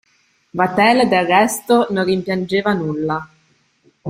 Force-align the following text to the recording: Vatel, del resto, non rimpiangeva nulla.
Vatel, 0.57 0.99
del 1.07 1.27
resto, 1.27 1.85
non 1.91 2.05
rimpiangeva 2.05 2.73
nulla. 2.73 3.29